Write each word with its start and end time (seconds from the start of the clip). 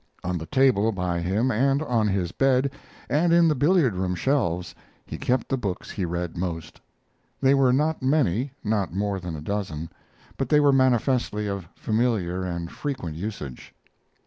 On 0.23 0.39
the 0.39 0.47
table 0.47 0.91
by 0.91 1.19
him, 1.21 1.51
and 1.51 1.83
on 1.83 2.07
his 2.07 2.31
bed, 2.31 2.71
and 3.07 3.31
in 3.31 3.47
the 3.47 3.53
billiard 3.53 3.93
room 3.93 4.15
shelves 4.15 4.73
he 5.05 5.15
kept 5.15 5.47
the 5.47 5.57
books 5.59 5.91
he 5.91 6.05
read 6.05 6.35
most. 6.35 6.81
They 7.39 7.53
were 7.53 7.71
not 7.71 8.01
many 8.01 8.51
not 8.63 8.91
more 8.91 9.19
than 9.19 9.35
a 9.35 9.41
dozen 9.41 9.91
but 10.37 10.49
they 10.49 10.59
were 10.59 10.73
manifestly 10.73 11.45
of 11.45 11.67
familiar 11.75 12.41
and 12.43 12.71
frequent 12.71 13.15
usage. 13.15 13.75